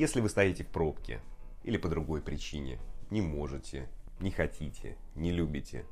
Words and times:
Если 0.00 0.22
вы 0.22 0.30
стоите 0.30 0.64
в 0.64 0.68
пробке 0.68 1.20
или 1.62 1.76
по 1.76 1.90
другой 1.90 2.22
причине, 2.22 2.78
не 3.10 3.20
можете, 3.20 3.86
не 4.18 4.30
хотите, 4.30 4.96
не 5.14 5.30
любите 5.30 5.84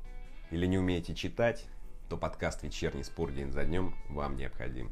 или 0.49 0.65
не 0.65 0.79
умеете 0.79 1.13
читать, 1.13 1.67
то 2.09 2.17
подкаст 2.17 2.63
«Вечерний 2.63 3.03
спор 3.03 3.31
день 3.31 3.51
за 3.51 3.65
днем» 3.65 3.93
вам 4.09 4.35
необходим. 4.35 4.91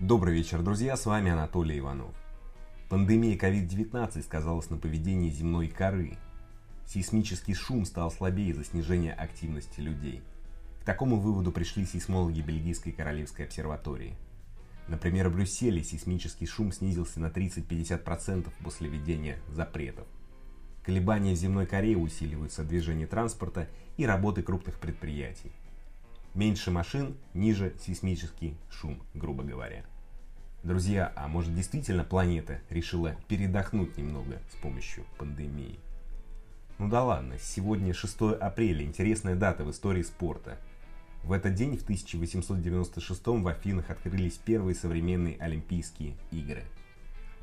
Добрый 0.00 0.34
вечер, 0.34 0.62
друзья, 0.62 0.96
с 0.96 1.04
вами 1.04 1.30
Анатолий 1.30 1.80
Иванов. 1.80 2.16
Пандемия 2.88 3.36
COVID-19 3.36 4.22
сказалась 4.22 4.70
на 4.70 4.78
поведении 4.78 5.28
земной 5.28 5.68
коры. 5.68 6.16
Сейсмический 6.86 7.52
шум 7.52 7.84
стал 7.84 8.10
слабее 8.10 8.52
из-за 8.52 8.64
снижения 8.64 9.12
активности 9.12 9.80
людей. 9.80 10.22
К 10.80 10.86
такому 10.86 11.20
выводу 11.20 11.52
пришли 11.52 11.84
сейсмологи 11.84 12.40
Бельгийской 12.40 12.92
Королевской 12.92 13.44
обсерватории. 13.44 14.16
Например, 14.88 15.28
в 15.28 15.34
Брюсселе 15.34 15.82
сейсмический 15.82 16.46
шум 16.46 16.72
снизился 16.72 17.20
на 17.20 17.26
30-50% 17.26 18.50
после 18.62 18.88
введения 18.88 19.38
запретов. 19.48 20.06
Колебания 20.82 21.34
в 21.34 21.38
земной 21.38 21.66
коре 21.66 21.96
усиливаются 21.96 22.64
движение 22.64 23.06
транспорта 23.06 23.68
и 23.96 24.04
работы 24.04 24.42
крупных 24.42 24.80
предприятий. 24.80 25.52
Меньше 26.34 26.70
машин, 26.70 27.16
ниже 27.34 27.74
сейсмический 27.80 28.56
шум, 28.70 29.02
грубо 29.14 29.44
говоря. 29.44 29.84
Друзья, 30.64 31.12
а 31.14 31.28
может 31.28 31.54
действительно 31.54 32.04
планета 32.04 32.60
решила 32.70 33.16
передохнуть 33.28 33.96
немного 33.96 34.40
с 34.52 34.56
помощью 34.62 35.04
пандемии? 35.18 35.78
Ну 36.78 36.88
да 36.88 37.04
ладно, 37.04 37.36
сегодня 37.40 37.92
6 37.92 38.38
апреля, 38.40 38.84
интересная 38.84 39.36
дата 39.36 39.64
в 39.64 39.70
истории 39.70 40.02
спорта. 40.02 40.58
В 41.24 41.32
этот 41.32 41.54
день, 41.54 41.76
в 41.76 41.82
1896 41.82 43.26
в 43.26 43.48
Афинах 43.48 43.90
открылись 43.90 44.38
первые 44.38 44.74
современные 44.74 45.36
Олимпийские 45.38 46.14
игры. 46.30 46.64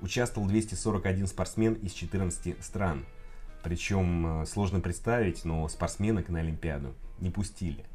Участвовал 0.02 0.48
241 0.48 1.28
спортсмен 1.28 1.74
из 1.74 1.94
14 1.94 2.64
стран– 2.64 3.06
причем 3.64 4.42
э, 4.42 4.46
сложно 4.46 4.80
представить, 4.80 5.44
но 5.44 5.68
спортсменок 5.68 6.30
на 6.30 6.40
Олимпиаду 6.40 6.94
не 7.20 7.30
пустили. 7.30 7.86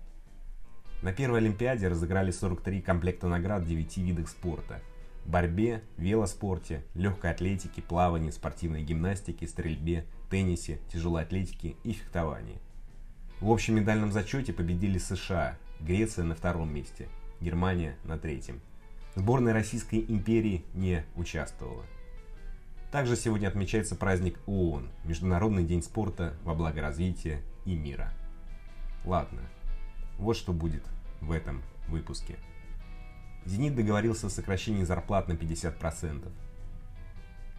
На 1.02 1.12
первой 1.12 1.40
Олимпиаде 1.40 1.88
разыграли 1.88 2.30
43 2.30 2.80
комплекта 2.82 3.28
наград 3.28 3.62
в 3.62 3.68
9 3.68 3.96
видах 3.98 4.28
спорта. 4.28 4.80
Борьбе, 5.24 5.82
велоспорте, 5.96 6.84
легкой 6.94 7.30
атлетике, 7.30 7.80
плавании, 7.80 8.30
спортивной 8.30 8.82
гимнастике, 8.82 9.46
стрельбе, 9.46 10.04
теннисе, 10.30 10.80
тяжелой 10.92 11.22
атлетике 11.22 11.76
и 11.82 11.92
фехтовании. 11.92 12.58
В 13.40 13.50
общем 13.50 13.76
медальном 13.76 14.12
зачете 14.12 14.52
победили 14.52 14.98
США, 14.98 15.56
Греция 15.84 16.24
на 16.24 16.34
втором 16.34 16.72
месте, 16.74 17.08
Германия 17.42 17.98
на 18.04 18.16
третьем. 18.16 18.62
Сборная 19.16 19.52
Российской 19.52 20.02
империи 20.08 20.64
не 20.72 21.04
участвовала. 21.14 21.84
Также 22.90 23.16
сегодня 23.16 23.48
отмечается 23.48 23.94
праздник 23.94 24.38
ООН– 24.46 24.88
Международный 25.04 25.62
день 25.62 25.82
спорта 25.82 26.38
во 26.42 26.54
благо 26.54 26.80
развития 26.80 27.42
и 27.66 27.74
мира. 27.74 28.14
Ладно, 29.04 29.42
вот 30.16 30.38
что 30.38 30.54
будет 30.54 30.84
в 31.20 31.30
этом 31.30 31.60
выпуске. 31.88 32.38
«Зенит» 33.44 33.74
договорился 33.74 34.28
о 34.28 34.30
сокращении 34.30 34.84
зарплат 34.84 35.28
на 35.28 35.34
50%. 35.34 36.32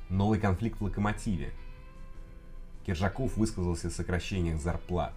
Новый 0.10 0.40
конфликт 0.40 0.80
в 0.80 0.84
«Локомотиве». 0.84 1.52
Киржаков 2.88 3.38
высказался 3.38 3.90
о 3.90 3.92
сокращениях 3.92 4.60
зарплат. 4.60 5.14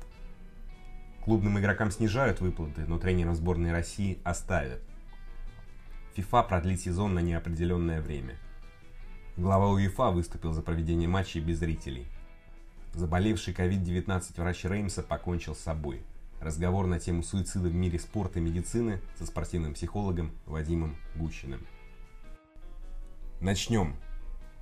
Клубным 1.24 1.58
игрокам 1.58 1.90
снижают 1.90 2.40
выплаты, 2.40 2.86
но 2.86 2.98
тренерам 2.98 3.34
сборной 3.34 3.72
России 3.72 4.18
оставят. 4.24 4.80
ФИФА 6.14 6.42
продлит 6.42 6.80
сезон 6.80 7.14
на 7.14 7.20
неопределенное 7.20 8.00
время– 8.00 8.36
Глава 9.38 9.68
УЕФА 9.68 10.10
выступил 10.10 10.52
за 10.52 10.62
проведение 10.62 11.06
матчей 11.06 11.40
без 11.40 11.60
зрителей. 11.60 12.08
Заболевший 12.92 13.54
COVID-19 13.54 14.32
врач 14.36 14.64
Реймса 14.64 15.04
покончил 15.04 15.54
с 15.54 15.60
собой. 15.60 16.02
Разговор 16.40 16.88
на 16.88 16.98
тему 16.98 17.22
суицида 17.22 17.68
в 17.68 17.74
мире 17.74 18.00
спорта 18.00 18.40
и 18.40 18.42
медицины 18.42 19.00
со 19.16 19.26
спортивным 19.26 19.74
психологом 19.74 20.32
Вадимом 20.44 20.96
Гущиным. 21.14 21.64
Начнем. 23.40 23.94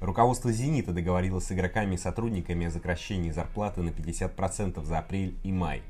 Руководство 0.03 0.53
«Зенита» 0.53 0.93
договорилось 0.93 1.47
с 1.47 1.53
игроками 1.53 1.95
и 1.95 1.99
сотрудниками 1.99 2.67
о 2.67 2.71
сокращении 2.71 3.31
зарплаты 3.31 3.81
на 3.81 3.89
50% 3.89 4.85
за 4.85 4.99
апрель 4.99 5.39
и 5.43 5.53
май. 5.53 5.83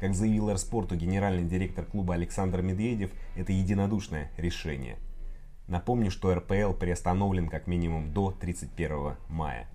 Как 0.00 0.14
заявил 0.14 0.50
«Эрспорту» 0.50 0.94
генеральный 0.96 1.44
директор 1.44 1.84
клуба 1.84 2.14
Александр 2.14 2.62
Медведев, 2.62 3.10
это 3.36 3.52
единодушное 3.52 4.30
решение– 4.36 4.98
Напомню, 5.68 6.12
что 6.12 6.32
РПЛ 6.32 6.74
приостановлен 6.74 7.48
как 7.48 7.66
минимум 7.66 8.12
до 8.12 8.30
31 8.30 9.16
мая. 9.28 9.68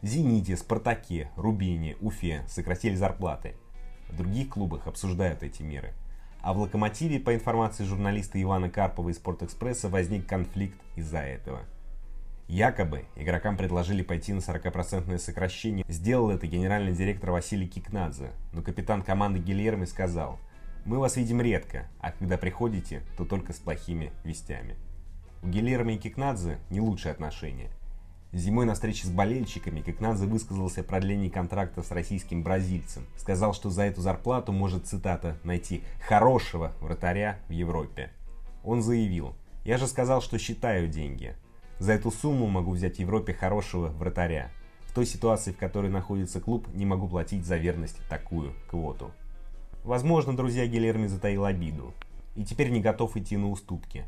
«Зените», 0.00 0.56
«Спартаке», 0.56 1.30
«Рубине», 1.36 1.96
«Уфе» 2.00 2.44
сократили 2.48 2.94
зарплаты. 2.94 3.54
В 4.08 4.16
других 4.16 4.50
клубах 4.50 4.86
обсуждают 4.86 5.42
эти 5.42 5.62
меры. 5.62 5.92
А 6.40 6.54
в 6.54 6.58
«Локомотиве», 6.58 7.18
по 7.18 7.34
информации 7.34 7.84
журналиста 7.84 8.40
Ивана 8.40 8.70
Карпова 8.70 9.10
из 9.10 9.16
«Спортэкспресса», 9.16 9.90
возник 9.90 10.26
конфликт 10.26 10.80
из-за 10.94 11.18
этого. 11.18 11.60
Якобы 12.48 13.06
игрокам 13.16 13.56
предложили 13.56 14.02
пойти 14.02 14.32
на 14.32 14.38
40% 14.38 15.18
сокращение. 15.18 15.84
Сделал 15.88 16.30
это 16.30 16.46
генеральный 16.46 16.94
директор 16.94 17.32
Василий 17.32 17.66
Кикнадзе, 17.66 18.30
но 18.52 18.62
капитан 18.62 19.02
команды 19.02 19.40
Гильерми 19.40 19.84
сказал, 19.84 20.38
«Мы 20.84 21.00
вас 21.00 21.16
видим 21.16 21.40
редко, 21.40 21.88
а 22.00 22.12
когда 22.12 22.38
приходите, 22.38 23.02
то 23.16 23.24
только 23.24 23.52
с 23.52 23.56
плохими 23.56 24.12
вестями». 24.22 24.76
У 25.42 25.48
Гильермо 25.48 25.94
и 25.94 25.98
Кикнадзе 25.98 26.58
не 26.70 26.80
лучшие 26.80 27.10
отношения. 27.10 27.68
Зимой 28.32 28.64
на 28.64 28.74
встрече 28.74 29.08
с 29.08 29.10
болельщиками 29.10 29.80
Кикнадзе 29.80 30.26
высказался 30.26 30.82
о 30.82 30.84
продлении 30.84 31.28
контракта 31.28 31.82
с 31.82 31.90
российским 31.90 32.44
бразильцем. 32.44 33.06
Сказал, 33.16 33.54
что 33.54 33.70
за 33.70 33.82
эту 33.82 34.02
зарплату 34.02 34.52
может, 34.52 34.86
цитата, 34.86 35.36
найти 35.42 35.82
«хорошего 36.06 36.72
вратаря 36.80 37.40
в 37.48 37.52
Европе». 37.52 38.12
Он 38.62 38.82
заявил, 38.82 39.34
«Я 39.64 39.78
же 39.78 39.88
сказал, 39.88 40.22
что 40.22 40.38
считаю 40.38 40.86
деньги. 40.86 41.34
За 41.78 41.92
эту 41.92 42.10
сумму 42.10 42.46
могу 42.46 42.72
взять 42.72 42.96
в 42.96 43.00
Европе 43.00 43.34
хорошего 43.34 43.88
вратаря. 43.88 44.50
В 44.86 44.94
той 44.94 45.06
ситуации, 45.06 45.52
в 45.52 45.58
которой 45.58 45.90
находится 45.90 46.40
клуб, 46.40 46.66
не 46.72 46.86
могу 46.86 47.08
платить 47.08 47.44
за 47.44 47.56
верность 47.56 48.00
такую 48.08 48.54
квоту». 48.68 49.10
Возможно, 49.84 50.36
друзья 50.36 50.66
Гильерми 50.66 51.06
затаил 51.06 51.44
обиду 51.44 51.94
и 52.34 52.44
теперь 52.44 52.70
не 52.70 52.80
готов 52.80 53.16
идти 53.16 53.36
на 53.36 53.50
уступки. 53.50 54.04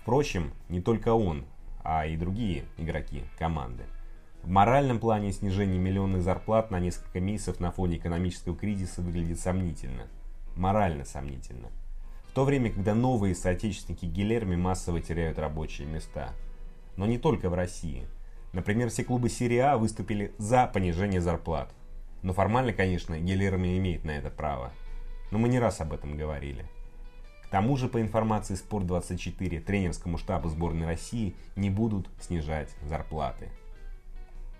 Впрочем, 0.00 0.52
не 0.70 0.80
только 0.80 1.12
он, 1.12 1.44
а 1.84 2.06
и 2.06 2.16
другие 2.16 2.64
игроки 2.78 3.22
команды. 3.38 3.84
В 4.42 4.48
моральном 4.48 4.98
плане 4.98 5.32
снижение 5.32 5.78
миллионных 5.78 6.22
зарплат 6.22 6.70
на 6.70 6.80
несколько 6.80 7.20
месяцев 7.20 7.60
на 7.60 7.70
фоне 7.70 7.98
экономического 7.98 8.56
кризиса 8.56 9.02
выглядит 9.02 9.38
сомнительно. 9.38 10.04
Морально 10.56 11.04
сомнительно. 11.04 11.68
В 12.28 12.32
то 12.32 12.44
время, 12.44 12.70
когда 12.70 12.94
новые 12.94 13.34
соотечественники 13.34 14.06
Гилерми 14.06 14.56
массово 14.56 15.02
теряют 15.02 15.38
рабочие 15.38 15.86
места. 15.86 16.32
Но 17.00 17.06
не 17.06 17.16
только 17.16 17.48
в 17.48 17.54
России. 17.54 18.06
Например, 18.52 18.90
все 18.90 19.04
клубы 19.04 19.30
серии 19.30 19.56
А 19.56 19.78
выступили 19.78 20.34
за 20.36 20.66
понижение 20.66 21.22
зарплат. 21.22 21.72
Но 22.20 22.34
формально, 22.34 22.74
конечно, 22.74 23.18
Гилерми 23.18 23.78
имеет 23.78 24.04
на 24.04 24.10
это 24.10 24.28
право. 24.28 24.70
Но 25.30 25.38
мы 25.38 25.48
не 25.48 25.58
раз 25.58 25.80
об 25.80 25.94
этом 25.94 26.18
говорили. 26.18 26.66
К 27.44 27.48
тому 27.48 27.78
же, 27.78 27.88
по 27.88 28.02
информации 28.02 28.54
Спорт24, 28.54 29.60
тренерскому 29.60 30.18
штабу 30.18 30.50
сборной 30.50 30.84
России 30.88 31.34
не 31.56 31.70
будут 31.70 32.10
снижать 32.20 32.68
зарплаты. 32.82 33.48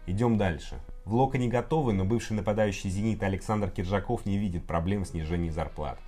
Идем 0.06 0.38
дальше. 0.38 0.80
В 1.04 1.12
Лока 1.12 1.36
не 1.36 1.48
готовы, 1.48 1.92
но 1.92 2.06
бывший 2.06 2.32
нападающий 2.32 2.88
«Зенит» 2.88 3.22
Александр 3.22 3.68
Киржаков 3.68 4.24
не 4.24 4.38
видит 4.38 4.64
проблем 4.64 5.04
в 5.04 5.08
снижении 5.08 5.50
зарплат. 5.50 6.00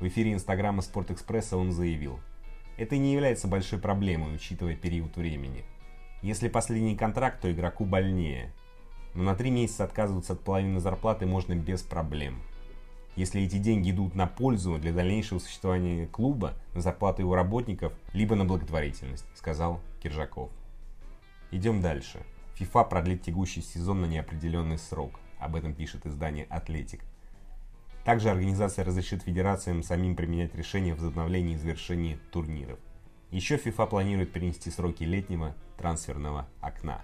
В 0.00 0.08
эфире 0.08 0.32
инстаграма 0.32 0.80
«Спортэкспресса» 0.80 1.58
он 1.58 1.72
заявил, 1.72 2.20
«Это 2.78 2.96
не 2.96 3.12
является 3.12 3.48
большой 3.48 3.78
проблемой, 3.78 4.34
учитывая 4.34 4.76
период 4.76 5.14
времени. 5.18 5.66
Если 6.24 6.48
последний 6.48 6.96
контракт, 6.96 7.40
то 7.40 7.52
игроку 7.52 7.84
больнее. 7.84 8.52
Но 9.14 9.22
на 9.22 9.36
три 9.36 9.50
месяца 9.50 9.84
отказываться 9.84 10.32
от 10.32 10.40
половины 10.40 10.80
зарплаты 10.80 11.24
можно 11.24 11.54
без 11.54 11.82
проблем 11.82 12.42
если 13.16 13.42
эти 13.42 13.58
деньги 13.58 13.90
идут 13.90 14.14
на 14.14 14.26
пользу 14.26 14.78
для 14.78 14.92
дальнейшего 14.92 15.38
существования 15.38 16.06
клуба, 16.06 16.54
на 16.74 16.80
зарплату 16.80 17.22
его 17.22 17.34
работников, 17.34 17.92
либо 18.12 18.34
на 18.34 18.44
благотворительность, 18.44 19.24
сказал 19.34 19.80
Киржаков. 20.02 20.50
Идем 21.50 21.80
дальше. 21.80 22.20
ФИФА 22.54 22.84
продлит 22.84 23.22
текущий 23.22 23.62
сезон 23.62 24.00
на 24.00 24.06
неопределенный 24.06 24.78
срок. 24.78 25.20
Об 25.38 25.56
этом 25.56 25.74
пишет 25.74 26.06
издание 26.06 26.46
«Атлетик». 26.48 27.04
Также 28.04 28.30
организация 28.30 28.84
разрешит 28.84 29.22
федерациям 29.22 29.82
самим 29.82 30.14
применять 30.14 30.54
решения 30.54 30.92
о 30.92 30.96
возобновлении 30.96 31.54
и 31.54 31.58
завершении 31.58 32.18
турниров. 32.32 32.78
Еще 33.34 33.56
ФИФА 33.56 33.86
планирует 33.86 34.30
перенести 34.30 34.70
сроки 34.70 35.02
летнего 35.02 35.56
трансферного 35.76 36.46
окна. 36.60 37.02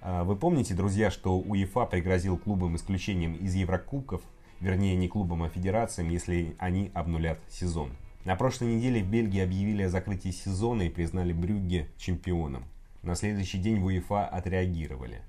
А 0.00 0.24
вы 0.24 0.34
помните, 0.34 0.74
друзья, 0.74 1.08
что 1.08 1.38
УЕФА 1.38 1.86
пригрозил 1.86 2.36
клубам 2.36 2.74
исключением 2.74 3.36
из 3.36 3.54
Еврокубков 3.54 4.22
вернее 4.58 4.96
не 4.96 5.06
клубам, 5.06 5.44
а 5.44 5.48
федерациям, 5.48 6.08
если 6.08 6.56
они 6.58 6.90
обнулят 6.94 7.38
сезон. 7.48 7.92
На 8.24 8.34
прошлой 8.34 8.74
неделе 8.74 9.04
в 9.04 9.08
Бельгии 9.08 9.38
объявили 9.38 9.84
о 9.84 9.88
закрытии 9.88 10.30
сезона 10.30 10.82
и 10.82 10.88
признали 10.88 11.32
Брюгге 11.32 11.90
чемпионом. 11.96 12.64
На 13.04 13.14
следующий 13.14 13.58
день 13.58 13.78
в 13.78 13.84
УЕФА 13.84 14.26
отреагировали. 14.26 15.22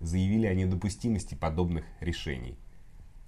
Заявили 0.00 0.46
о 0.46 0.54
недопустимости 0.54 1.36
подобных 1.36 1.84
решений. 2.00 2.58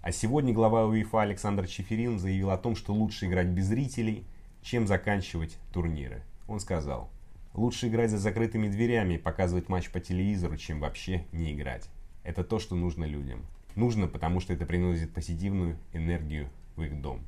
А 0.03 0.11
сегодня 0.11 0.53
глава 0.53 0.85
УЕФА 0.87 1.23
Александр 1.23 1.69
Чеферин 1.69 2.19
заявил 2.19 2.51
о 2.51 2.59
том, 2.59 2.75
что 2.75 2.93
лучше 2.93 3.27
играть 3.27 3.47
без 3.47 3.67
зрителей, 3.67 4.27
чем 4.65 4.87
заканчивать 4.87 5.59
турниры. 5.73 6.23
Он 6.49 6.59
сказал, 6.59 7.11
лучше 7.53 7.87
играть 7.89 8.11
за 8.11 8.19
закрытыми 8.19 8.69
дверями 8.69 9.15
и 9.15 9.19
показывать 9.19 9.69
матч 9.69 9.91
по 9.91 10.01
телевизору, 10.01 10.57
чем 10.57 10.81
вообще 10.81 11.27
не 11.33 11.53
играть. 11.53 11.89
Это 12.25 12.43
то, 12.43 12.59
что 12.59 12.75
нужно 12.75 13.05
людям. 13.05 13.45
Нужно, 13.77 14.09
потому 14.09 14.41
что 14.41 14.55
это 14.55 14.65
приносит 14.65 15.13
позитивную 15.13 15.77
энергию 15.93 16.49
в 16.77 16.83
их 16.83 17.01
дом. 17.01 17.21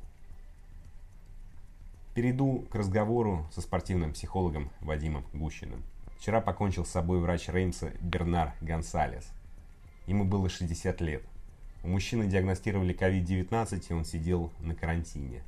Перейду 2.15 2.65
к 2.71 2.75
разговору 2.75 3.47
со 3.53 3.61
спортивным 3.61 4.13
психологом 4.13 4.71
Вадимом 4.81 5.23
Гущиным. 5.33 5.83
Вчера 6.17 6.41
покончил 6.41 6.83
с 6.83 6.89
собой 6.89 7.19
врач 7.19 7.47
Реймса 7.47 7.91
Бернар 8.01 8.55
Гонсалес. 8.61 9.29
Ему 10.07 10.25
было 10.25 10.49
60 10.49 10.99
лет. 11.01 11.21
У 11.83 11.89
мужчины 11.89 12.25
диагностировали 12.25 12.95
COVID-19, 12.95 13.85
и 13.89 13.93
он 13.93 14.03
сидел 14.03 14.51
на 14.59 14.73
карантине. 14.73 15.43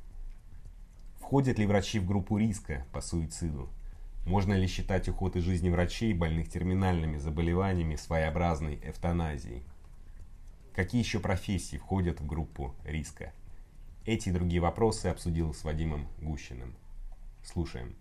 Входят 1.30 1.60
ли 1.60 1.66
врачи 1.66 2.00
в 2.00 2.06
группу 2.06 2.38
риска 2.38 2.84
по 2.92 3.00
суициду? 3.00 3.68
Можно 4.26 4.54
ли 4.54 4.66
считать 4.66 5.08
уход 5.08 5.36
из 5.36 5.44
жизни 5.44 5.70
врачей, 5.70 6.12
больных 6.12 6.48
терминальными 6.48 7.18
заболеваниями, 7.18 7.94
своеобразной 7.94 8.80
эвтаназией? 8.82 9.62
Какие 10.74 11.00
еще 11.00 11.20
профессии 11.20 11.76
входят 11.76 12.20
в 12.20 12.26
группу 12.26 12.74
риска? 12.84 13.32
Эти 14.04 14.30
и 14.30 14.32
другие 14.32 14.60
вопросы 14.60 15.06
обсудил 15.06 15.54
с 15.54 15.62
Вадимом 15.62 16.08
Гущиным. 16.20 16.74
Слушаем. 17.44 17.94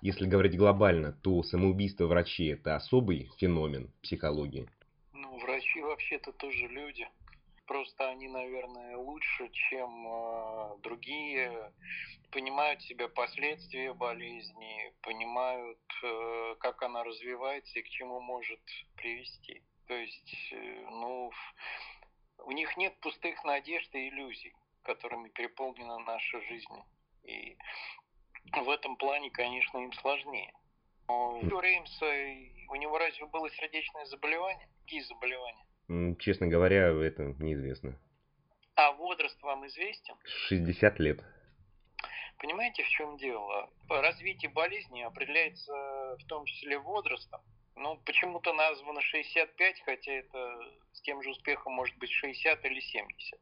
Если 0.00 0.28
говорить 0.28 0.56
глобально, 0.56 1.10
то 1.10 1.42
самоубийство 1.42 2.06
врачей– 2.06 2.52
это 2.54 2.76
особый 2.76 3.28
феномен 3.38 3.90
психологии? 4.02 4.68
Ну, 5.12 5.36
врачи 5.40 5.82
вообще-то 5.82 6.30
тоже 6.30 6.68
люди. 6.68 7.08
Просто 7.66 8.08
они, 8.08 8.28
наверное, 8.28 8.96
лучше, 8.96 9.48
чем 9.50 10.06
э, 10.06 10.78
другие, 10.82 11.72
понимают 12.30 12.82
себя 12.82 13.08
последствия 13.08 13.92
болезни, 13.94 14.92
понимают, 15.02 15.80
э, 16.02 16.56
как 16.60 16.82
она 16.82 17.04
развивается 17.04 17.78
и 17.78 17.82
к 17.82 17.88
чему 17.88 18.20
может 18.20 18.60
привести. 18.96 19.62
То 19.86 19.94
есть, 19.94 20.52
э, 20.52 20.86
ну, 20.90 21.30
у 22.38 22.50
них 22.52 22.76
нет 22.76 22.98
пустых 23.00 23.42
надежд 23.44 23.94
и 23.94 24.08
иллюзий 24.08 24.54
которыми 24.84 25.28
переполнена 25.30 25.98
наша 25.98 26.40
жизнь. 26.42 26.82
И 27.24 27.56
в 28.52 28.68
этом 28.68 28.96
плане, 28.96 29.30
конечно, 29.30 29.78
им 29.78 29.92
сложнее. 29.94 30.52
Но 31.08 31.38
у 31.38 31.60
Реймса, 31.60 32.06
у 32.68 32.76
него 32.76 32.98
разве 32.98 33.26
было 33.26 33.50
сердечное 33.50 34.04
заболевание? 34.06 34.68
Какие 34.82 35.00
заболевания? 35.00 35.66
Честно 36.18 36.46
говоря, 36.46 36.88
это 36.88 37.34
неизвестно. 37.38 37.98
А 38.76 38.92
возраст 38.92 39.40
вам 39.42 39.66
известен? 39.66 40.14
60 40.48 40.98
лет. 40.98 41.22
Понимаете, 42.38 42.82
в 42.82 42.88
чем 42.88 43.16
дело? 43.16 43.70
Развитие 43.88 44.50
болезни 44.50 45.02
определяется 45.02 45.72
в 46.18 46.26
том 46.26 46.44
числе 46.46 46.78
возрастом. 46.78 47.40
Ну, 47.76 47.96
почему-то 48.04 48.52
названо 48.52 49.00
65, 49.00 49.80
хотя 49.82 50.12
это 50.12 50.58
с 50.92 51.00
тем 51.02 51.22
же 51.22 51.30
успехом 51.30 51.72
может 51.72 51.96
быть 51.98 52.10
60 52.10 52.64
или 52.64 52.80
70. 52.80 53.40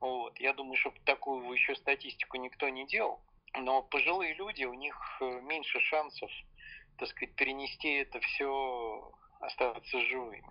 Вот. 0.00 0.38
Я 0.38 0.52
думаю, 0.52 0.76
что 0.76 0.92
такую 1.04 1.50
еще 1.52 1.74
статистику 1.74 2.36
никто 2.36 2.68
не 2.68 2.86
делал. 2.86 3.20
Но 3.56 3.82
пожилые 3.82 4.34
люди, 4.34 4.64
у 4.64 4.74
них 4.74 4.94
э, 5.20 5.40
меньше 5.40 5.80
шансов, 5.80 6.30
так 6.98 7.08
сказать, 7.08 7.34
перенести 7.34 7.88
это 7.94 8.20
все, 8.20 9.12
остаться 9.40 10.00
живыми. 10.00 10.44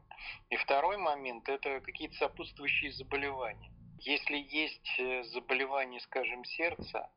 И 0.50 0.56
второй 0.58 0.98
момент– 0.98 1.48
это 1.50 1.80
какие-то 1.82 2.16
сопутствующие 2.16 2.92
заболевания. 2.92 3.72
Если 4.00 4.38
есть 4.38 5.00
э, 5.00 5.24
заболевания, 5.24 6.00
скажем, 6.02 6.44
сердца, 6.46 7.10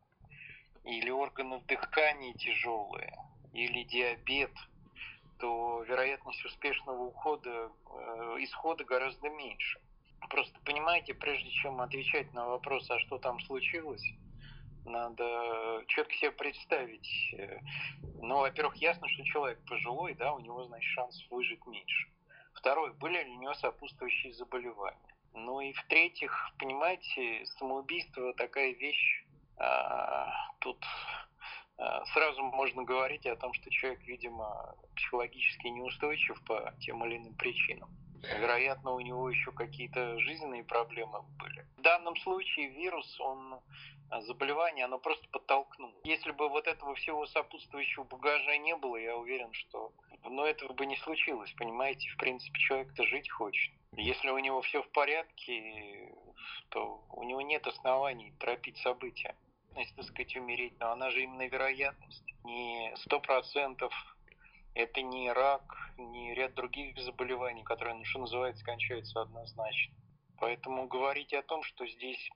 или 0.84 1.10
органов 1.10 1.64
дыхания 1.66 2.32
тяжелые, 2.34 3.14
или 3.52 3.84
диабет, 3.84 4.52
то 5.38 5.82
вероятность 5.82 6.44
успешного 6.44 7.02
ухода, 7.02 7.50
э, 7.50 8.36
исхода 8.40 8.84
гораздо 8.84 9.28
меньше. 9.28 9.80
Просто 10.28 10.58
понимаете, 10.64 11.14
прежде 11.14 11.50
чем 11.50 11.80
отвечать 11.80 12.32
на 12.34 12.46
вопрос, 12.46 12.88
а 12.90 12.98
что 13.00 13.18
там 13.18 13.40
случилось, 13.40 14.04
надо 14.84 15.84
четко 15.88 16.14
себе 16.14 16.32
представить. 16.32 17.34
Э, 17.34 17.60
ну, 18.22 18.38
во-первых, 18.40 18.76
ясно, 18.76 19.08
что 19.08 19.24
человек 19.24 19.64
пожилой, 19.66 20.14
да, 20.14 20.32
у 20.32 20.40
него, 20.40 20.64
значит, 20.64 20.90
шанс 20.90 21.26
выжить 21.30 21.64
меньше. 21.66 22.08
Второе, 22.54 22.92
были 22.92 23.22
ли 23.22 23.30
у 23.30 23.40
него 23.40 23.54
сопутствующие 23.54 24.32
заболевания. 24.34 24.98
Ну 25.32 25.60
и 25.60 25.72
в-третьих, 25.72 26.32
понимаете, 26.58 27.46
самоубийство 27.58 28.34
такая 28.34 28.72
вещь, 28.74 29.24
а, 29.56 30.32
тут 30.58 30.84
а, 31.78 32.04
сразу 32.06 32.42
можно 32.42 32.82
говорить 32.82 33.26
о 33.26 33.36
том, 33.36 33.52
что 33.54 33.70
человек, 33.70 34.00
видимо, 34.02 34.74
психологически 34.96 35.68
неустойчив 35.68 36.42
по 36.44 36.74
тем 36.80 37.04
или 37.04 37.18
иным 37.18 37.34
причинам. 37.34 37.90
Вероятно, 38.22 38.92
у 38.92 39.00
него 39.00 39.30
еще 39.30 39.52
какие-то 39.52 40.18
жизненные 40.20 40.64
проблемы 40.64 41.22
были. 41.38 41.66
В 41.76 41.82
данном 41.82 42.16
случае 42.16 42.68
вирус, 42.68 43.20
он 43.20 43.60
а, 44.10 44.20
заболевание, 44.22 44.84
оно 44.84 44.98
просто 44.98 45.26
подтолкнуло. 45.30 45.94
Если 46.04 46.30
бы 46.32 46.48
вот 46.48 46.66
этого 46.66 46.94
всего 46.94 47.26
сопутствующего 47.26 48.04
багажа 48.04 48.58
не 48.58 48.76
было, 48.76 48.96
я 48.96 49.16
уверен, 49.16 49.52
что 49.52 49.92
но 50.24 50.46
этого 50.46 50.72
бы 50.72 50.86
не 50.86 50.96
случилось, 50.96 51.52
понимаете? 51.52 52.08
В 52.10 52.16
принципе, 52.16 52.58
человек-то 52.60 53.04
жить 53.04 53.30
хочет. 53.30 53.72
Если 53.96 54.28
у 54.28 54.38
него 54.38 54.60
все 54.62 54.82
в 54.82 54.88
порядке, 54.90 56.14
то 56.68 57.02
у 57.10 57.22
него 57.24 57.40
нет 57.40 57.66
оснований 57.66 58.32
торопить 58.38 58.76
события. 58.78 59.34
Если, 59.76 59.94
так 59.94 60.04
сказать, 60.04 60.36
умереть, 60.36 60.78
но 60.78 60.92
она 60.92 61.10
же 61.10 61.22
именно 61.22 61.46
вероятность. 61.46 62.24
Не 62.44 62.92
сто 62.96 63.20
процентов 63.20 63.92
это 64.74 65.02
не 65.02 65.32
рак, 65.32 65.62
не 66.06 66.34
ряд 66.34 66.54
других 66.54 66.98
заболеваний, 66.98 67.62
которые, 67.64 67.96
ну, 67.96 68.04
что 68.04 68.20
называется, 68.20 68.64
кончаются 68.64 69.20
однозначно. 69.20 69.94
Поэтому 70.38 70.88
говорить 70.88 71.32
о 71.34 71.42
том, 71.42 71.62
что 71.62 71.86
здесь 71.86 72.30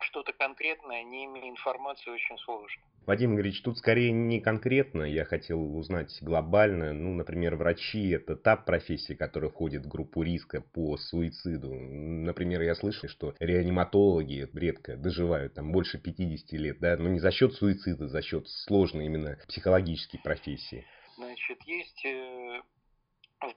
что-то 0.00 0.32
конкретное, 0.32 1.02
не 1.02 1.24
имея 1.26 1.50
информации, 1.50 2.10
очень 2.10 2.38
сложно. 2.38 2.82
Вадим 3.04 3.34
Игоревич, 3.34 3.62
тут 3.62 3.78
скорее 3.78 4.12
не 4.12 4.40
конкретно, 4.40 5.02
я 5.02 5.24
хотел 5.24 5.76
узнать 5.76 6.16
глобально, 6.20 6.92
ну, 6.92 7.14
например, 7.14 7.56
врачи– 7.56 8.10
это 8.10 8.36
та 8.36 8.56
профессия, 8.56 9.16
которая 9.16 9.50
входит 9.50 9.84
в 9.84 9.88
группу 9.88 10.22
риска 10.22 10.60
по 10.60 10.96
суициду. 10.96 11.74
Например, 11.74 12.62
я 12.62 12.76
слышал, 12.76 13.08
что 13.08 13.34
реаниматологи 13.40 14.48
редко 14.54 14.96
доживают 14.96 15.54
там 15.54 15.72
больше 15.72 15.98
50 15.98 16.52
лет, 16.52 16.78
да, 16.78 16.96
но 16.96 17.08
не 17.08 17.18
за 17.18 17.32
счет 17.32 17.54
суицида, 17.54 18.06
за 18.06 18.22
счет 18.22 18.46
сложной 18.48 19.06
именно 19.06 19.36
психологической 19.48 20.20
профессии. 20.20 20.86
Значит, 21.16 21.60
есть 21.64 22.04
э, 22.04 22.60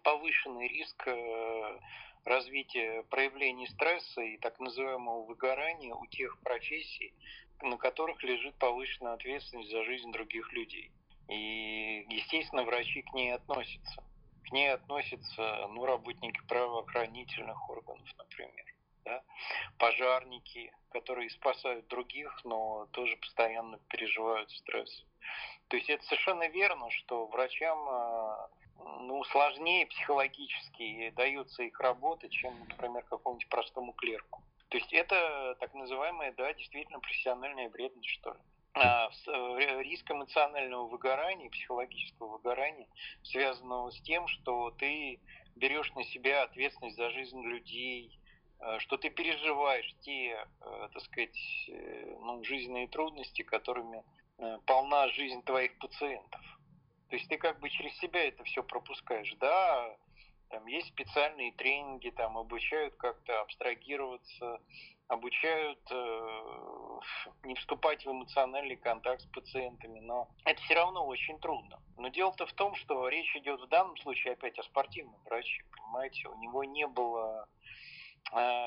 повышенный 0.03 0.67
риск 0.67 1.07
э, 1.07 1.79
развития 2.25 3.03
проявлений 3.09 3.67
стресса 3.67 4.21
и 4.21 4.37
так 4.37 4.59
называемого 4.59 5.25
выгорания 5.25 5.93
у 5.93 6.05
тех 6.07 6.39
профессий, 6.41 7.13
на 7.61 7.77
которых 7.77 8.23
лежит 8.23 8.55
повышенная 8.55 9.13
ответственность 9.13 9.69
за 9.69 9.83
жизнь 9.83 10.11
других 10.11 10.51
людей. 10.53 10.91
И, 11.29 12.05
естественно, 12.09 12.63
врачи 12.63 13.01
к 13.01 13.13
ней 13.13 13.33
относятся. 13.33 14.03
К 14.47 14.51
ней 14.51 14.71
относятся 14.71 15.67
ну, 15.69 15.85
работники 15.85 16.39
правоохранительных 16.47 17.69
органов, 17.69 18.07
например. 18.17 18.65
Да? 19.05 19.23
Пожарники, 19.77 20.71
которые 20.91 21.29
спасают 21.29 21.87
других, 21.87 22.41
но 22.43 22.87
тоже 22.91 23.17
постоянно 23.17 23.77
переживают 23.89 24.51
стресс. 24.51 25.05
То 25.67 25.77
есть 25.77 25.89
это 25.89 26.03
совершенно 26.05 26.47
верно, 26.47 26.89
что 26.91 27.25
врачам 27.27 27.77
а, 27.89 28.49
ну, 28.85 29.23
сложнее 29.25 29.87
психологически 29.87 31.11
дается 31.15 31.63
их 31.63 31.79
работа, 31.79 32.29
чем, 32.29 32.57
например, 32.69 33.03
какому-нибудь 33.03 33.49
простому 33.49 33.93
клерку. 33.93 34.43
То 34.69 34.77
есть 34.77 34.93
это 34.93 35.55
так 35.59 35.73
называемая, 35.73 36.33
да, 36.33 36.53
действительно 36.53 36.99
профессиональная 36.99 37.69
вредность, 37.69 38.09
что 38.09 38.33
ли. 38.33 38.39
А, 38.73 39.09
э, 39.27 39.81
риск 39.83 40.11
эмоционального 40.11 40.87
выгорания, 40.87 41.49
психологического 41.49 42.27
выгорания, 42.37 42.87
связанного 43.23 43.89
с 43.91 44.01
тем, 44.01 44.27
что 44.27 44.71
ты 44.71 45.19
берешь 45.55 45.93
на 45.93 46.03
себя 46.03 46.43
ответственность 46.43 46.97
за 46.97 47.09
жизнь 47.11 47.41
людей, 47.41 48.19
э, 48.59 48.79
что 48.79 48.97
ты 48.97 49.09
переживаешь 49.09 49.95
те, 50.01 50.45
э, 50.61 50.89
так 50.93 51.01
сказать, 51.03 51.69
ну, 52.19 52.43
жизненные 52.43 52.87
трудности, 52.87 53.43
которыми 53.43 54.03
полна 54.65 55.07
жизнь 55.07 55.41
твоих 55.43 55.77
пациентов. 55.77 56.41
То 57.09 57.15
есть 57.15 57.29
ты 57.29 57.37
как 57.37 57.59
бы 57.59 57.69
через 57.69 57.97
себя 57.99 58.27
это 58.27 58.43
все 58.43 58.63
пропускаешь. 58.63 59.33
Да, 59.39 59.95
там 60.49 60.65
есть 60.67 60.87
специальные 60.87 61.51
тренинги, 61.53 62.09
там 62.09 62.37
обучают 62.37 62.95
как-то 62.95 63.41
абстрагироваться 63.41 64.59
обучают 65.07 65.79
э, 65.91 66.99
не 67.43 67.55
вступать 67.55 68.05
в 68.05 68.11
эмоциональный 68.11 68.75
контакт 68.75 69.21
с 69.21 69.25
пациентами, 69.27 69.99
но 69.99 70.27
это 70.45 70.61
все 70.63 70.75
равно 70.75 71.05
очень 71.05 71.39
трудно. 71.39 71.79
Но 71.97 72.07
дело-то 72.07 72.45
в 72.45 72.53
том, 72.53 72.75
что 72.75 73.07
речь 73.07 73.35
идет 73.35 73.61
в 73.61 73.67
данном 73.67 73.95
случае 73.97 74.33
опять 74.33 74.57
о 74.57 74.63
спортивном 74.63 75.19
враче, 75.25 75.63
понимаете, 75.71 76.27
у 76.27 76.35
него 76.39 76.63
не 76.63 76.87
было 76.87 77.47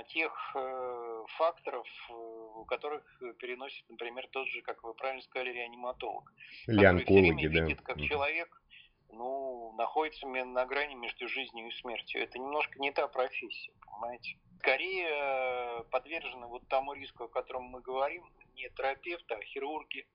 тех 0.08 0.52
э, 0.54 1.24
факторов, 1.36 1.86
э, 2.08 2.12
у 2.12 2.64
которых 2.64 3.02
переносит, 3.38 3.84
например, 3.88 4.26
тот 4.30 4.46
же, 4.48 4.62
как 4.62 4.82
вы 4.82 4.94
правильно 4.94 5.22
сказали, 5.22 5.50
реаниматолог. 5.50 6.32
Или 6.66 6.84
онкологи, 6.84 7.48
да. 7.48 7.60
видит, 7.60 7.82
как 7.82 8.00
человек 8.00 8.62
ну, 9.10 9.72
находится 9.76 10.26
на 10.26 10.66
грани 10.66 10.94
между 10.94 11.28
жизнью 11.28 11.68
и 11.68 11.72
смертью. 11.72 12.22
Это 12.22 12.38
немножко 12.38 12.78
не 12.78 12.92
та 12.92 13.08
профессия, 13.08 13.72
понимаете? 13.84 14.38
Скорее 14.58 15.08
э, 15.08 15.84
подвержены 15.90 16.46
вот 16.46 16.66
тому 16.68 16.94
риску, 16.94 17.24
о 17.24 17.28
котором 17.28 17.64
мы 17.64 17.80
говорим, 17.80 18.24
не 18.54 18.68
терапевты, 18.70 19.34
а 19.34 19.42
хирурги, 19.42 20.06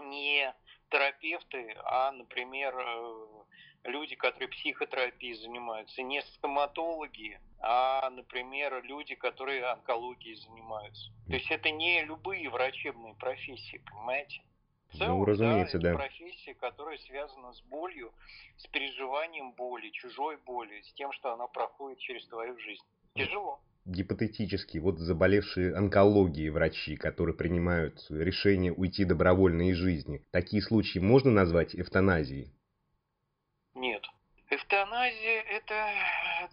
не 0.00 0.54
терапевты, 0.90 1.76
а, 1.84 2.12
например, 2.12 2.74
э, 2.78 3.44
люди, 3.88 4.14
которые 4.14 4.48
психотерапией 4.48 5.34
занимаются, 5.34 6.02
не 6.02 6.22
стоматологи, 6.22 7.40
а, 7.60 8.08
например, 8.10 8.82
люди, 8.84 9.14
которые 9.14 9.64
онкологией 9.64 10.36
занимаются. 10.36 11.10
То 11.26 11.34
есть 11.34 11.50
это 11.50 11.70
не 11.70 12.04
любые 12.04 12.48
врачебные 12.50 13.14
профессии, 13.14 13.82
понимаете? 13.90 14.42
В 14.90 14.94
ну, 14.94 14.98
целом, 14.98 15.18
ну, 15.18 15.24
разумеется, 15.24 15.78
да, 15.78 15.92
да. 15.92 15.98
профессия, 15.98 16.54
которая 16.54 16.98
связана 16.98 17.52
с 17.52 17.60
болью, 17.62 18.12
с 18.56 18.66
переживанием 18.68 19.52
боли, 19.52 19.90
чужой 19.90 20.38
боли, 20.38 20.80
с 20.82 20.92
тем, 20.94 21.12
что 21.12 21.32
она 21.34 21.46
проходит 21.46 21.98
через 21.98 22.26
твою 22.26 22.58
жизнь. 22.58 22.82
Тяжело. 23.14 23.60
Гипотетически, 23.84 24.78
вот 24.78 24.98
заболевшие 24.98 25.74
онкологией 25.74 26.50
врачи, 26.50 26.96
которые 26.96 27.34
принимают 27.34 28.04
решение 28.10 28.72
уйти 28.72 29.04
добровольно 29.04 29.70
из 29.70 29.76
жизни, 29.76 30.22
такие 30.30 30.62
случаи 30.62 30.98
можно 30.98 31.30
назвать 31.30 31.74
эвтаназией? 31.74 32.52
Нет. 33.78 34.04
Эвтаназия– 34.50 35.42
это 35.50 35.92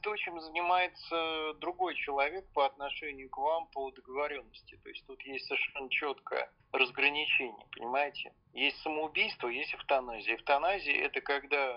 то, 0.01 0.15
чем 0.17 0.39
занимается 0.41 1.53
другой 1.55 1.95
человек 1.95 2.45
по 2.53 2.65
отношению 2.65 3.29
к 3.29 3.37
вам 3.37 3.67
по 3.67 3.89
договоренности. 3.89 4.77
То 4.83 4.89
есть 4.89 5.05
тут 5.07 5.21
есть 5.23 5.47
совершенно 5.47 5.89
четкое 5.89 6.51
разграничение, 6.71 7.65
понимаете? 7.71 8.33
Есть 8.53 8.81
самоубийство, 8.81 9.47
есть 9.47 9.73
эвтаназия. 9.73 10.35
Эвтаназия– 10.35 11.01
это 11.05 11.21
когда 11.21 11.75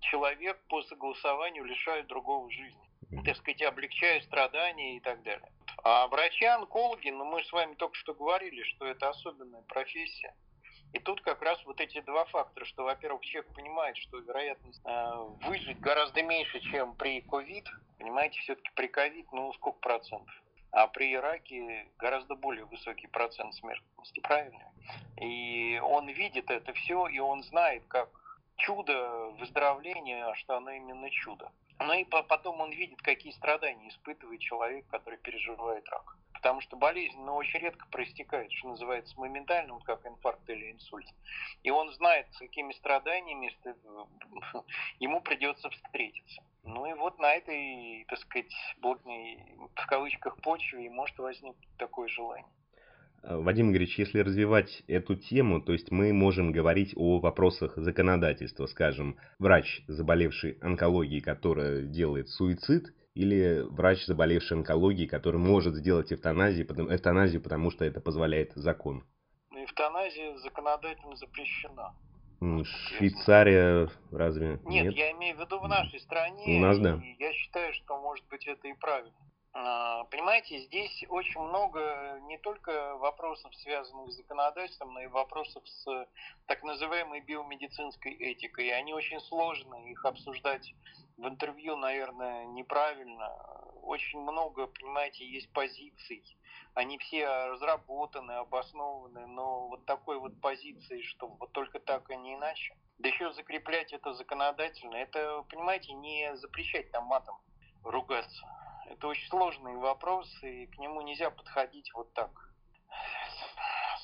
человек 0.00 0.58
по 0.68 0.82
согласованию 0.82 1.64
лишает 1.64 2.06
другого 2.06 2.50
жизни 2.50 2.92
так 3.24 3.36
сказать, 3.36 3.62
облегчая 3.62 4.20
страдания 4.22 4.96
и 4.96 5.00
так 5.00 5.22
далее. 5.22 5.52
А 5.84 6.06
врачи-онкологи, 6.08 7.10
ну 7.10 7.24
мы 7.24 7.42
с 7.44 7.52
вами 7.52 7.74
только 7.74 7.94
что 7.96 8.14
говорили, 8.14 8.62
что 8.62 8.86
это 8.86 9.10
особенная 9.10 9.62
профессия. 9.62 10.34
И 10.92 10.98
тут 10.98 11.22
как 11.22 11.40
раз 11.40 11.58
вот 11.64 11.80
эти 11.80 12.00
два 12.02 12.26
фактора, 12.26 12.64
что, 12.66 12.84
во-первых, 12.84 13.22
человек 13.22 13.52
понимает, 13.54 13.96
что 13.96 14.18
вероятность 14.18 14.80
э, 14.84 15.12
выжить 15.46 15.80
гораздо 15.80 16.22
меньше, 16.22 16.60
чем 16.60 16.94
при 16.94 17.22
ковид. 17.22 17.66
Понимаете, 17.98 18.38
все-таки 18.40 18.70
при 18.74 18.88
ковид, 18.88 19.26
ну, 19.32 19.52
сколько 19.54 19.78
процентов? 19.78 20.34
А 20.70 20.86
при 20.86 21.16
раке 21.16 21.88
гораздо 21.98 22.34
более 22.34 22.64
высокий 22.66 23.06
процент 23.06 23.54
смертности, 23.54 24.20
правильно? 24.20 24.72
И 25.20 25.80
он 25.82 26.08
видит 26.08 26.50
это 26.50 26.72
все, 26.74 27.06
и 27.08 27.18
он 27.18 27.42
знает, 27.42 27.84
как 27.88 28.08
чудо 28.56 29.30
выздоровления, 29.38 30.26
а 30.26 30.34
что 30.34 30.56
оно 30.56 30.70
именно 30.70 31.10
чудо. 31.10 31.50
Ну 31.78 31.92
и 31.94 32.04
потом 32.04 32.60
он 32.60 32.70
видит, 32.70 33.00
какие 33.02 33.32
страдания 33.32 33.88
испытывает 33.88 34.40
человек, 34.40 34.86
который 34.88 35.18
переживает 35.18 35.88
рак 35.88 36.16
потому 36.42 36.60
что 36.60 36.76
болезнь 36.76 37.20
ну, 37.20 37.36
очень 37.36 37.60
редко 37.60 37.86
проистекает, 37.92 38.50
что 38.50 38.70
называется, 38.70 39.18
моментально, 39.18 39.74
вот 39.74 39.84
как 39.84 40.04
инфаркт 40.04 40.50
или 40.50 40.72
инсульт. 40.72 41.06
И 41.62 41.70
он 41.70 41.92
знает, 41.92 42.26
с 42.32 42.38
какими 42.38 42.72
страданиями 42.72 43.52
ему 44.98 45.20
придется 45.20 45.70
встретиться. 45.70 46.42
Ну 46.64 46.84
и 46.86 46.94
вот 46.94 47.20
на 47.20 47.32
этой, 47.32 48.04
так 48.08 48.18
сказать, 48.18 48.52
блатной, 48.78 49.38
в 49.76 49.86
кавычках, 49.86 50.36
почве 50.42 50.86
и 50.86 50.88
может 50.88 51.16
возникнуть 51.18 51.68
такое 51.78 52.08
желание. 52.08 52.50
Э, 53.22 53.36
Вадим 53.36 53.70
Игоревич, 53.70 54.00
если 54.00 54.18
развивать 54.18 54.82
эту 54.88 55.14
тему, 55.14 55.62
то 55.62 55.72
есть 55.72 55.92
мы 55.92 56.12
можем 56.12 56.50
говорить 56.50 56.92
о 56.96 57.20
вопросах 57.20 57.74
законодательства, 57.76 58.66
скажем, 58.66 59.16
врач, 59.38 59.82
заболевший 59.86 60.58
онкологией, 60.60 61.20
который 61.20 61.86
делает 61.86 62.30
суицид, 62.30 62.92
или 63.14 63.62
врач, 63.68 64.04
заболевший 64.06 64.56
онкологией, 64.58 65.08
который 65.08 65.38
может 65.38 65.74
сделать 65.74 66.12
эвтаназию, 66.12 66.66
эвтаназию, 66.66 67.42
потому 67.42 67.70
что 67.70 67.84
это 67.84 68.00
позволяет 68.00 68.52
закон? 68.54 69.04
Ну, 69.50 69.64
эвтаназия 69.64 70.36
законодательно 70.38 71.16
запрещена. 71.16 71.94
Швейцария 72.96 73.88
разве 74.10 74.58
нет? 74.64 74.86
Нет, 74.86 74.94
я 74.94 75.12
имею 75.12 75.36
в 75.36 75.40
виду 75.40 75.60
в 75.60 75.68
нашей 75.68 76.00
стране. 76.00 76.58
У 76.58 76.60
нас, 76.60 76.78
да. 76.78 77.00
я 77.18 77.32
считаю, 77.34 77.72
что, 77.74 78.00
может 78.00 78.26
быть, 78.28 78.46
это 78.48 78.66
и 78.66 78.74
правильно. 78.74 79.14
А, 79.54 80.04
понимаете, 80.04 80.58
здесь 80.60 81.04
очень 81.08 81.40
много 81.40 82.18
не 82.22 82.38
только 82.38 82.96
вопросов, 82.96 83.54
связанных 83.56 84.10
с 84.10 84.16
законодательством, 84.16 84.94
но 84.94 85.02
и 85.02 85.06
вопросов 85.06 85.62
с 85.68 86.08
так 86.46 86.62
называемой 86.64 87.20
биомедицинской 87.20 88.14
этикой. 88.14 88.68
И 88.68 88.70
они 88.70 88.94
очень 88.94 89.20
сложные, 89.20 89.92
их 89.92 90.04
обсуждать 90.04 90.74
в 91.16 91.26
интервью, 91.26 91.76
наверное, 91.76 92.44
неправильно. 92.46 93.28
Очень 93.82 94.20
много, 94.20 94.66
понимаете, 94.66 95.26
есть 95.26 95.52
позиций. 95.52 96.24
Они 96.74 96.98
все 96.98 97.26
разработаны, 97.46 98.32
обоснованы, 98.32 99.26
но 99.26 99.68
вот 99.68 99.84
такой 99.86 100.18
вот 100.18 100.40
позиции, 100.40 101.02
что 101.02 101.26
вот 101.28 101.52
только 101.52 101.80
так, 101.80 102.10
и 102.10 102.16
не 102.16 102.34
иначе. 102.34 102.76
Да 102.98 103.08
еще 103.08 103.32
закреплять 103.32 103.92
это 103.92 104.14
законодательно, 104.14 104.96
это, 104.96 105.42
понимаете, 105.48 105.92
не 105.92 106.34
запрещать 106.36 106.90
там 106.92 107.04
матом 107.04 107.36
ругаться 107.82 108.46
это 108.92 109.06
очень 109.08 109.28
сложный 109.28 109.76
вопрос, 109.76 110.28
и 110.42 110.66
к 110.66 110.78
нему 110.78 111.00
нельзя 111.00 111.30
подходить 111.30 111.92
вот 111.94 112.12
так, 112.12 112.30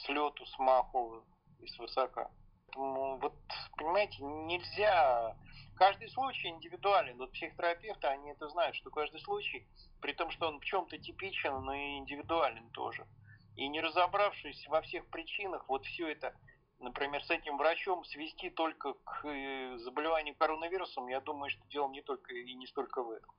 с 0.02 0.08
лету, 0.08 0.44
с 0.46 0.58
маху 0.58 1.24
и 1.60 1.66
с 1.66 1.78
высока. 1.78 2.30
Поэтому, 2.66 3.18
вот, 3.18 3.34
понимаете, 3.76 4.22
нельзя... 4.22 5.36
Каждый 5.78 6.10
случай 6.10 6.48
индивидуален. 6.48 7.16
Вот 7.18 7.30
психотерапевты, 7.30 8.08
они 8.08 8.30
это 8.32 8.48
знают, 8.48 8.74
что 8.74 8.90
каждый 8.90 9.20
случай, 9.20 9.64
при 10.00 10.12
том, 10.12 10.32
что 10.32 10.48
он 10.48 10.58
в 10.58 10.64
чем-то 10.64 10.98
типичен, 10.98 11.64
но 11.64 11.72
и 11.72 11.98
индивидуален 11.98 12.68
тоже. 12.70 13.06
И 13.54 13.68
не 13.68 13.80
разобравшись 13.80 14.66
во 14.66 14.80
всех 14.82 15.06
причинах, 15.06 15.68
вот 15.68 15.86
все 15.86 16.08
это, 16.08 16.34
например, 16.80 17.22
с 17.22 17.30
этим 17.30 17.56
врачом 17.58 18.04
свести 18.06 18.50
только 18.50 18.94
к 18.94 19.24
э, 19.24 19.78
заболеванию 19.78 20.34
коронавирусом, 20.34 21.06
я 21.06 21.20
думаю, 21.20 21.50
что 21.50 21.64
дело 21.68 21.88
не 21.90 22.02
только 22.02 22.34
и 22.34 22.54
не 22.54 22.66
столько 22.66 23.04
в 23.04 23.12
этом. 23.12 23.30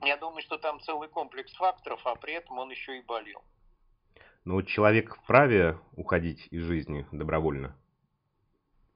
Я 0.00 0.16
думаю, 0.16 0.42
что 0.42 0.58
там 0.58 0.78
целый 0.80 1.08
комплекс 1.08 1.52
факторов, 1.54 2.00
а 2.04 2.14
при 2.14 2.34
этом 2.34 2.56
он 2.56 2.70
еще 2.70 2.98
и 2.98 3.02
болел. 3.02 3.42
Но 4.44 4.54
вот 4.54 4.68
человек 4.68 5.16
вправе 5.16 5.80
уходить 5.96 6.46
из 6.52 6.62
жизни 6.62 7.04
добровольно? 7.10 7.76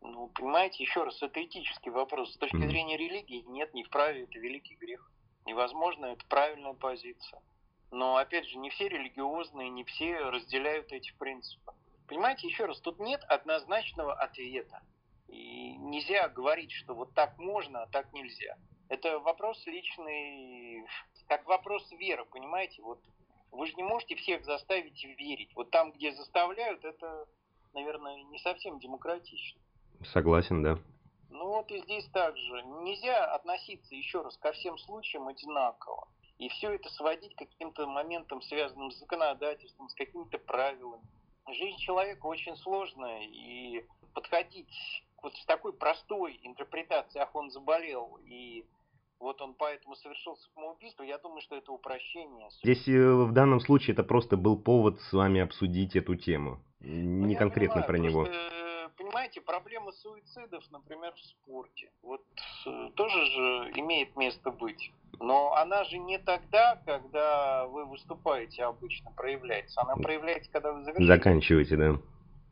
Ну, 0.00 0.28
понимаете, 0.28 0.82
еще 0.82 1.04
раз, 1.04 1.22
это 1.22 1.42
этический 1.44 1.90
вопрос. 1.90 2.32
С 2.32 2.36
точки 2.38 2.56
mm. 2.56 2.68
зрения 2.68 2.96
религии, 2.96 3.44
нет, 3.46 3.74
не 3.74 3.84
вправе, 3.84 4.24
это 4.24 4.38
великий 4.38 4.76
грех. 4.76 5.10
Невозможно, 5.44 6.06
это 6.06 6.24
правильная 6.26 6.74
позиция. 6.74 7.42
Но, 7.90 8.16
опять 8.16 8.46
же, 8.46 8.58
не 8.58 8.70
все 8.70 8.88
религиозные, 8.88 9.70
не 9.70 9.84
все 9.84 10.18
разделяют 10.18 10.92
эти 10.92 11.12
принципы. 11.18 11.72
Понимаете, 12.06 12.46
еще 12.46 12.66
раз, 12.66 12.80
тут 12.80 12.98
нет 13.00 13.22
однозначного 13.24 14.14
ответа. 14.14 14.82
И 15.28 15.76
нельзя 15.76 16.28
говорить, 16.28 16.72
что 16.72 16.94
вот 16.94 17.14
так 17.14 17.38
можно, 17.38 17.82
а 17.82 17.86
так 17.86 18.12
нельзя. 18.12 18.56
Это 18.88 19.18
вопрос 19.18 19.64
личный, 19.66 20.86
как 21.26 21.46
вопрос 21.46 21.90
веры, 21.92 22.24
понимаете? 22.24 22.82
Вот 22.82 23.00
вы 23.50 23.66
же 23.66 23.74
не 23.74 23.82
можете 23.82 24.16
всех 24.16 24.44
заставить 24.44 25.02
верить. 25.04 25.54
Вот 25.54 25.70
там, 25.70 25.92
где 25.92 26.12
заставляют, 26.12 26.84
это, 26.84 27.26
наверное, 27.74 28.22
не 28.24 28.38
совсем 28.38 28.78
демократично. 28.78 29.60
Согласен, 30.12 30.62
да. 30.62 30.78
Ну 31.30 31.46
вот 31.48 31.70
и 31.70 31.80
здесь 31.82 32.06
также. 32.08 32.62
Нельзя 32.82 33.34
относиться 33.34 33.94
еще 33.94 34.22
раз 34.22 34.36
ко 34.38 34.52
всем 34.52 34.78
случаям 34.78 35.28
одинаково. 35.28 36.08
И 36.38 36.48
все 36.50 36.70
это 36.70 36.88
сводить 36.90 37.34
к 37.34 37.38
каким-то 37.38 37.86
моментам, 37.86 38.40
связанным 38.42 38.92
с 38.92 38.98
законодательством, 38.98 39.88
с 39.88 39.94
какими-то 39.94 40.38
правилами. 40.38 41.02
Жизнь 41.50 41.78
человека 41.78 42.26
очень 42.26 42.56
сложная, 42.56 43.22
и 43.22 43.84
подходить 44.14 44.68
вот 45.22 45.34
с 45.34 45.44
такой 45.46 45.72
простой 45.72 46.38
интерпретацией, 46.42 47.22
ах, 47.22 47.34
он 47.34 47.50
заболел, 47.50 48.20
и 48.24 48.64
вот 49.18 49.40
он 49.40 49.54
поэтому 49.54 49.96
совершил 49.96 50.36
самоубийство, 50.54 51.02
я 51.02 51.18
думаю, 51.18 51.40
что 51.40 51.56
это 51.56 51.72
упрощение. 51.72 52.48
Здесь 52.62 52.86
э, 52.86 53.12
в 53.12 53.32
данном 53.32 53.60
случае 53.60 53.94
это 53.94 54.04
просто 54.04 54.36
был 54.36 54.56
повод 54.56 55.00
с 55.00 55.12
вами 55.12 55.40
обсудить 55.40 55.96
эту 55.96 56.14
тему, 56.14 56.60
ну, 56.80 57.26
не 57.26 57.34
конкретно 57.34 57.82
понимаю, 57.82 57.86
про 57.86 57.98
него. 57.98 58.24
Просто, 58.24 58.67
понимаете, 59.18 59.40
Понимаете, 59.40 59.40
проблема 59.40 59.92
суицидов, 59.92 60.64
например, 60.70 61.12
в 61.12 61.20
спорте, 61.20 61.90
вот 62.02 62.22
э, 62.66 62.90
тоже 62.94 63.26
же 63.26 63.72
имеет 63.74 64.16
место 64.16 64.52
быть. 64.52 64.92
Но 65.18 65.54
она 65.54 65.82
же 65.84 65.98
не 65.98 66.18
тогда, 66.18 66.80
когда 66.86 67.66
вы 67.66 67.84
выступаете 67.86 68.64
обычно 68.64 69.10
проявляется. 69.10 69.80
Она 69.80 69.96
проявляется, 69.96 70.50
когда 70.52 70.72
вы 70.72 70.84
завершаете. 70.84 71.14
Заканчиваете, 71.14 71.76
да. 71.76 71.98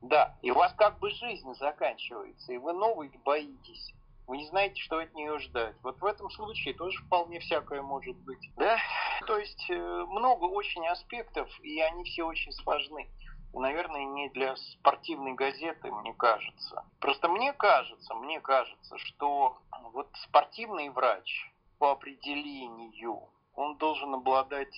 Да, 0.02 0.36
и 0.42 0.50
у 0.50 0.54
вас 0.54 0.74
как 0.74 0.98
бы 0.98 1.10
жизнь 1.10 1.54
заканчивается, 1.54 2.52
и 2.52 2.58
вы 2.58 2.72
новый 2.72 3.10
боитесь. 3.24 3.94
Вы 4.26 4.38
не 4.38 4.46
знаете, 4.48 4.82
что 4.82 4.98
от 4.98 5.14
нее 5.14 5.38
ждать. 5.38 5.76
Вот 5.84 6.00
в 6.00 6.04
этом 6.04 6.28
случае 6.30 6.74
тоже 6.74 6.98
вполне 7.04 7.38
всякое 7.38 7.80
может 7.80 8.16
быть. 8.24 8.50
Да? 8.56 8.76
То 9.26 9.38
есть 9.38 9.70
э, 9.70 9.74
много 10.08 10.46
очень 10.46 10.84
аспектов, 10.88 11.48
и 11.62 11.80
они 11.80 12.02
все 12.02 12.24
очень 12.24 12.50
сложны. 12.52 13.06
Наверное, 13.56 14.04
не 14.04 14.28
для 14.28 14.54
спортивной 14.56 15.32
газеты, 15.32 15.90
мне 15.90 16.12
кажется. 16.14 16.84
Просто 17.00 17.28
мне 17.28 17.52
кажется, 17.52 18.14
мне 18.14 18.40
кажется, 18.40 18.98
что 18.98 19.58
вот 19.92 20.08
спортивный 20.24 20.90
врач 20.90 21.50
по 21.78 21.92
определению, 21.92 23.22
он 23.54 23.76
должен 23.76 24.14
обладать 24.14 24.74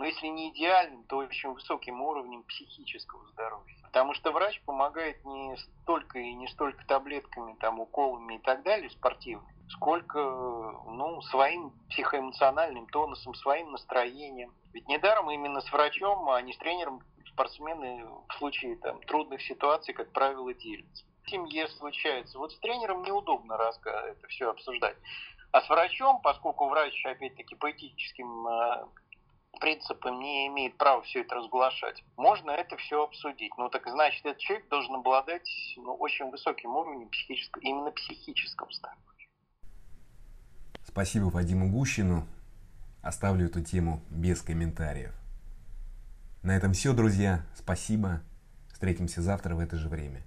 но 0.00 0.06
если 0.06 0.28
не 0.28 0.48
идеальным, 0.48 1.04
то 1.04 1.18
очень 1.18 1.52
высоким 1.52 2.00
уровнем 2.00 2.42
психического 2.44 3.22
здоровья. 3.32 3.76
Потому 3.82 4.14
что 4.14 4.32
врач 4.32 4.58
помогает 4.62 5.22
не 5.26 5.54
столько 5.58 6.18
и 6.18 6.32
не 6.32 6.48
столько 6.48 6.86
таблетками, 6.86 7.54
там, 7.60 7.80
уколами 7.80 8.36
и 8.36 8.38
так 8.38 8.62
далее, 8.62 8.88
спортивным, 8.88 9.46
сколько 9.68 10.18
ну, 10.18 11.20
своим 11.20 11.72
психоэмоциональным 11.90 12.86
тонусом, 12.86 13.34
своим 13.34 13.72
настроением. 13.72 14.54
Ведь 14.72 14.88
недаром 14.88 15.30
именно 15.30 15.60
с 15.60 15.70
врачом, 15.70 16.30
а 16.30 16.40
не 16.40 16.54
с 16.54 16.56
тренером 16.56 17.02
спортсмены 17.40 18.04
в 18.28 18.34
случае 18.38 18.76
там, 18.76 19.00
трудных 19.02 19.40
ситуаций, 19.42 19.94
как 19.94 20.12
правило, 20.12 20.52
делятся. 20.52 21.04
В 21.24 21.30
семье 21.30 21.68
случается. 21.68 22.38
Вот 22.38 22.52
с 22.52 22.58
тренером 22.58 23.02
неудобно 23.02 23.56
раз 23.56 23.78
это 23.84 24.26
все 24.28 24.50
обсуждать. 24.50 24.96
А 25.52 25.62
с 25.62 25.68
врачом, 25.68 26.20
поскольку 26.22 26.68
врач, 26.68 26.94
опять-таки, 27.04 27.56
по 27.56 27.70
этическим 27.70 28.46
э, 28.46 28.84
принципам 29.60 30.20
не 30.20 30.46
имеет 30.48 30.76
права 30.76 31.02
все 31.02 31.22
это 31.22 31.36
разглашать. 31.36 32.04
Можно 32.16 32.50
это 32.50 32.76
все 32.76 33.02
обсудить. 33.02 33.52
Ну 33.56 33.68
так 33.68 33.88
значит, 33.88 34.24
этот 34.24 34.38
человек 34.38 34.68
должен 34.68 34.96
обладать 34.96 35.48
ну, 35.76 35.94
очень 35.94 36.30
высоким 36.30 36.76
уровнем 36.76 37.08
психического, 37.08 37.62
именно 37.62 37.90
психического 37.90 38.70
здоровья. 38.72 39.00
Спасибо 40.84 41.24
Вадиму 41.24 41.70
Гущину. 41.70 42.26
Оставлю 43.02 43.46
эту 43.46 43.64
тему 43.64 44.00
без 44.10 44.42
комментариев. 44.42 45.19
На 46.42 46.56
этом 46.56 46.72
все, 46.72 46.94
друзья. 46.94 47.44
Спасибо. 47.54 48.22
Встретимся 48.72 49.20
завтра 49.20 49.54
в 49.54 49.58
это 49.58 49.76
же 49.76 49.88
время. 49.88 50.22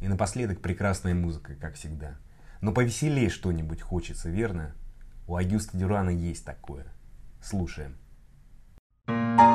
И 0.00 0.06
напоследок 0.06 0.60
прекрасная 0.60 1.14
музыка, 1.14 1.54
как 1.56 1.74
всегда. 1.74 2.16
Но 2.60 2.72
повеселее 2.72 3.30
что-нибудь 3.30 3.82
хочется, 3.82 4.30
верно? 4.30 4.74
У 5.26 5.34
Агюста 5.34 5.76
Дюрана 5.76 6.10
есть 6.10 6.44
такое. 6.44 6.86
Слушаем. 7.42 7.96
Thank 9.06 9.40
you. 9.40 9.53